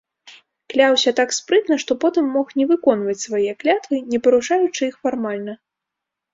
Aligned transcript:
Кляўся 0.73 1.11
так 1.19 1.29
спрытна, 1.39 1.77
што 1.83 1.91
потым 2.07 2.25
мог 2.39 2.47
не 2.61 2.65
выконваць 2.73 3.17
свае 3.27 3.51
клятвы, 3.61 4.03
не 4.11 4.17
парушаючы 4.25 4.81
іх 4.93 5.01
фармальна. 5.07 5.53